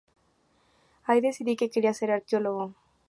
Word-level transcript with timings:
Ahí 1.07 1.19
decidí 1.21 1.53
que 1.55 1.69
quería 1.73 1.93
ser 1.99 2.09
arqueólogo. 2.09 2.63